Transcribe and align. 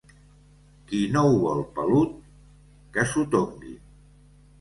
Qui 0.91 1.01
no 1.15 1.21
ho 1.27 1.35
vol 1.43 1.61
pelut, 1.75 2.15
que 2.97 3.05
s'ho 3.13 3.25
tongui. 3.37 3.75